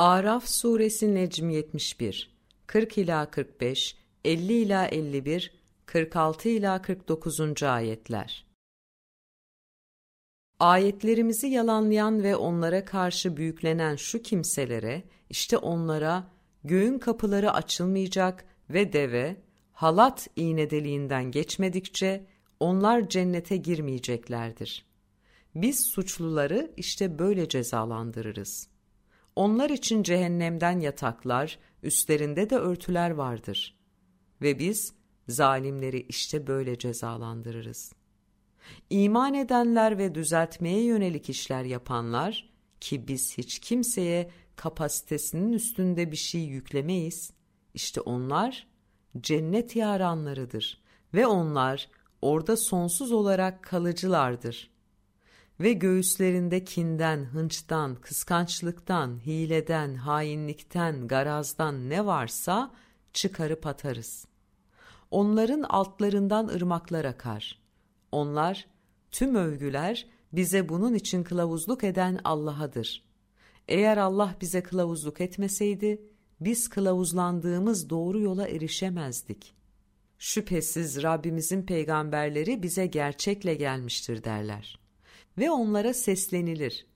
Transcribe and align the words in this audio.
Araf 0.00 0.48
suresi 0.48 1.14
Necm 1.14 1.50
71 1.50 2.30
40 2.66 2.98
ila 2.98 3.30
45 3.30 3.96
50 4.24 4.52
ila 4.52 4.86
51 4.86 5.52
46 5.86 6.48
ila 6.48 6.82
49. 6.82 7.62
ayetler 7.62 8.46
Ayetlerimizi 10.60 11.46
yalanlayan 11.46 12.22
ve 12.22 12.36
onlara 12.36 12.84
karşı 12.84 13.36
büyüklenen 13.36 13.96
şu 13.96 14.22
kimselere 14.22 15.02
işte 15.30 15.56
onlara 15.56 16.24
göğün 16.64 16.98
kapıları 16.98 17.52
açılmayacak 17.52 18.44
ve 18.70 18.92
deve 18.92 19.36
halat 19.72 20.28
iğne 20.36 20.70
deliğinden 20.70 21.30
geçmedikçe 21.30 22.26
onlar 22.60 23.08
cennete 23.08 23.56
girmeyeceklerdir. 23.56 24.86
Biz 25.54 25.80
suçluları 25.80 26.72
işte 26.76 27.18
böyle 27.18 27.48
cezalandırırız. 27.48 28.70
Onlar 29.36 29.70
için 29.70 30.02
cehennemden 30.02 30.80
yataklar, 30.80 31.58
üstlerinde 31.82 32.50
de 32.50 32.56
örtüler 32.56 33.10
vardır. 33.10 33.78
Ve 34.42 34.58
biz 34.58 34.94
zalimleri 35.28 36.00
işte 36.08 36.46
böyle 36.46 36.78
cezalandırırız. 36.78 37.92
İman 38.90 39.34
edenler 39.34 39.98
ve 39.98 40.14
düzeltmeye 40.14 40.84
yönelik 40.84 41.30
işler 41.30 41.64
yapanlar 41.64 42.50
ki 42.80 43.08
biz 43.08 43.38
hiç 43.38 43.58
kimseye 43.58 44.30
kapasitesinin 44.56 45.52
üstünde 45.52 46.12
bir 46.12 46.16
şey 46.16 46.40
yüklemeyiz. 46.40 47.32
İşte 47.74 48.00
onlar 48.00 48.66
cennet 49.20 49.76
yaranlarıdır 49.76 50.82
ve 51.14 51.26
onlar 51.26 51.88
orada 52.22 52.56
sonsuz 52.56 53.12
olarak 53.12 53.62
kalıcılardır 53.64 54.70
ve 55.60 55.72
göğüslerinde 55.72 56.64
kinden, 56.64 57.24
hınçtan, 57.24 57.94
kıskançlıktan, 57.94 59.20
hileden, 59.26 59.94
hainlikten, 59.94 61.08
garazdan 61.08 61.90
ne 61.90 62.06
varsa 62.06 62.72
çıkarıp 63.12 63.66
atarız. 63.66 64.26
Onların 65.10 65.62
altlarından 65.62 66.48
ırmaklar 66.48 67.04
akar. 67.04 67.58
Onlar, 68.12 68.66
tüm 69.10 69.34
övgüler 69.34 70.06
bize 70.32 70.68
bunun 70.68 70.94
için 70.94 71.22
kılavuzluk 71.22 71.84
eden 71.84 72.20
Allah'adır. 72.24 73.04
Eğer 73.68 73.96
Allah 73.96 74.36
bize 74.40 74.62
kılavuzluk 74.62 75.20
etmeseydi, 75.20 76.02
biz 76.40 76.68
kılavuzlandığımız 76.68 77.90
doğru 77.90 78.20
yola 78.20 78.48
erişemezdik. 78.48 79.54
Şüphesiz 80.18 81.02
Rabbimizin 81.02 81.62
peygamberleri 81.62 82.62
bize 82.62 82.86
gerçekle 82.86 83.54
gelmiştir 83.54 84.24
derler 84.24 84.80
ve 85.38 85.50
onlara 85.50 85.94
seslenilir. 85.94 86.86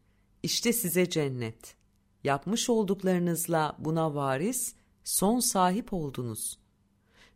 İşte 0.42 0.72
size 0.72 1.11
cennet. 1.11 1.77
Yapmış 2.25 2.70
olduklarınızla 2.70 3.77
buna 3.78 4.14
varis, 4.14 4.75
son 5.05 5.41
sahip 5.41 5.92
oldunuz. 5.92 6.58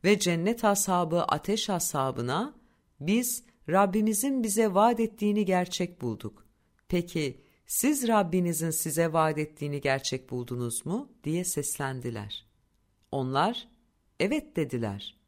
Ve 0.04 0.18
cennet 0.18 0.64
ashabı 0.64 1.22
ateş 1.22 1.70
ashabına, 1.70 2.54
biz 3.00 3.44
Rabbimizin 3.68 4.42
bize 4.42 4.74
vaat 4.74 5.00
ettiğini 5.00 5.44
gerçek 5.44 6.02
bulduk. 6.02 6.46
Peki 6.88 7.40
siz 7.66 8.08
Rabbinizin 8.08 8.70
size 8.70 9.12
vaat 9.12 9.38
ettiğini 9.38 9.80
gerçek 9.80 10.30
buldunuz 10.30 10.86
mu? 10.86 11.12
diye 11.24 11.44
seslendiler. 11.44 12.46
Onlar, 13.12 13.68
evet 14.20 14.56
dediler. 14.56 15.18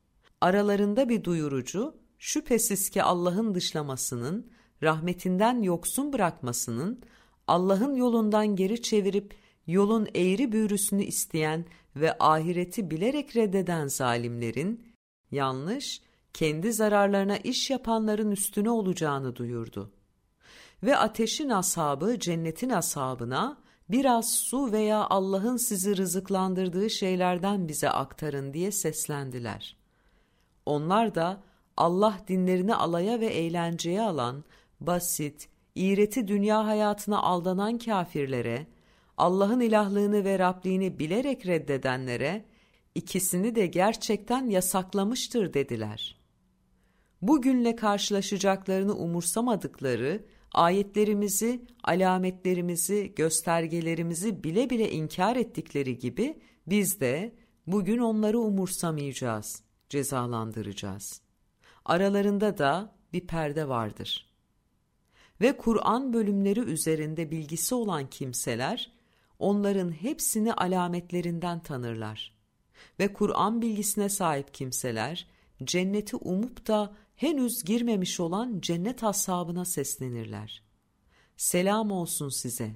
Aralarında 0.40 1.08
bir 1.08 1.24
duyurucu, 1.24 1.96
şüphesiz 2.18 2.90
ki 2.90 3.02
Allah'ın 3.02 3.54
dışlamasının, 3.54 4.50
rahmetinden 4.82 5.62
yoksun 5.62 6.12
bırakmasının, 6.12 7.02
Allah'ın 7.46 7.94
yolundan 7.94 8.56
geri 8.56 8.82
çevirip 8.82 9.34
yolun 9.66 10.08
eğri 10.14 10.52
büğrüsünü 10.52 11.02
isteyen 11.02 11.64
ve 11.96 12.18
ahireti 12.18 12.90
bilerek 12.90 13.36
reddeden 13.36 13.86
zalimlerin, 13.86 14.84
yanlış, 15.30 16.02
kendi 16.32 16.72
zararlarına 16.72 17.36
iş 17.36 17.70
yapanların 17.70 18.30
üstüne 18.30 18.70
olacağını 18.70 19.36
duyurdu. 19.36 19.92
Ve 20.82 20.96
ateşin 20.96 21.48
ashabı 21.48 22.18
cennetin 22.18 22.70
ashabına 22.70 23.58
biraz 23.90 24.34
su 24.34 24.72
veya 24.72 25.06
Allah'ın 25.10 25.56
sizi 25.56 25.96
rızıklandırdığı 25.96 26.90
şeylerden 26.90 27.68
bize 27.68 27.90
aktarın 27.90 28.54
diye 28.54 28.72
seslendiler. 28.72 29.76
Onlar 30.66 31.14
da 31.14 31.42
Allah 31.76 32.18
dinlerini 32.28 32.74
alaya 32.74 33.20
ve 33.20 33.26
eğlenceye 33.26 34.02
alan 34.02 34.44
basit, 34.80 35.48
iğreti 35.74 36.28
dünya 36.28 36.66
hayatına 36.66 37.22
aldanan 37.22 37.78
kafirlere, 37.78 38.66
Allah'ın 39.16 39.60
ilahlığını 39.60 40.24
ve 40.24 40.38
Rabliğini 40.38 40.98
bilerek 40.98 41.46
reddedenlere, 41.46 42.44
ikisini 42.94 43.54
de 43.54 43.66
gerçekten 43.66 44.48
yasaklamıştır 44.48 45.54
dediler. 45.54 46.20
Bugünle 47.22 47.76
karşılaşacaklarını 47.76 48.94
umursamadıkları, 48.94 50.24
ayetlerimizi, 50.52 51.64
alametlerimizi, 51.84 53.12
göstergelerimizi 53.16 54.44
bile 54.44 54.70
bile 54.70 54.90
inkar 54.90 55.36
ettikleri 55.36 55.98
gibi 55.98 56.38
biz 56.66 57.00
de 57.00 57.34
bugün 57.66 57.98
onları 57.98 58.38
umursamayacağız, 58.38 59.62
cezalandıracağız. 59.88 61.20
Aralarında 61.84 62.58
da 62.58 62.94
bir 63.12 63.26
perde 63.26 63.68
vardır.'' 63.68 64.29
Ve 65.40 65.56
Kur'an 65.56 66.12
bölümleri 66.12 66.60
üzerinde 66.60 67.30
bilgisi 67.30 67.74
olan 67.74 68.10
kimseler 68.10 68.92
onların 69.38 69.90
hepsini 69.90 70.54
alametlerinden 70.54 71.60
tanırlar. 71.60 72.34
Ve 72.98 73.12
Kur'an 73.12 73.62
bilgisine 73.62 74.08
sahip 74.08 74.54
kimseler 74.54 75.26
cenneti 75.64 76.16
umup 76.16 76.66
da 76.66 76.96
henüz 77.16 77.64
girmemiş 77.64 78.20
olan 78.20 78.60
cennet 78.60 79.04
ashabına 79.04 79.64
seslenirler. 79.64 80.62
Selam 81.36 81.90
olsun 81.90 82.28
size. 82.28 82.70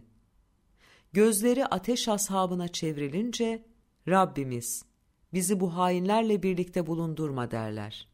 Gözleri 1.12 1.66
ateş 1.66 2.08
ashabına 2.08 2.68
çevrilince 2.68 3.64
Rabbimiz 4.08 4.84
bizi 5.32 5.60
bu 5.60 5.76
hainlerle 5.76 6.42
birlikte 6.42 6.86
bulundurma 6.86 7.50
derler. 7.50 8.08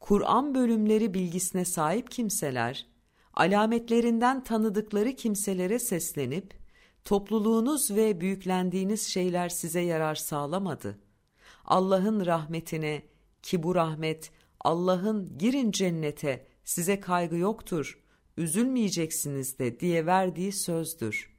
Kur'an 0.00 0.54
bölümleri 0.54 1.14
bilgisine 1.14 1.64
sahip 1.64 2.10
kimseler 2.10 2.86
alametlerinden 3.36 4.44
tanıdıkları 4.44 5.12
kimselere 5.12 5.78
seslenip, 5.78 6.54
topluluğunuz 7.04 7.90
ve 7.90 8.20
büyüklendiğiniz 8.20 9.08
şeyler 9.08 9.48
size 9.48 9.80
yarar 9.80 10.14
sağlamadı. 10.14 10.98
Allah'ın 11.64 12.26
rahmetine, 12.26 13.02
ki 13.42 13.62
bu 13.62 13.74
rahmet, 13.74 14.30
Allah'ın 14.60 15.38
girin 15.38 15.70
cennete, 15.70 16.46
size 16.64 17.00
kaygı 17.00 17.36
yoktur, 17.36 17.98
üzülmeyeceksiniz 18.36 19.58
de 19.58 19.80
diye 19.80 20.06
verdiği 20.06 20.52
sözdür. 20.52 21.34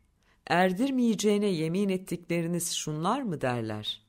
Erdirmeyeceğine 0.47 1.47
yemin 1.47 1.89
ettikleriniz 1.89 2.71
şunlar 2.71 3.21
mı 3.21 3.41
derler? 3.41 4.03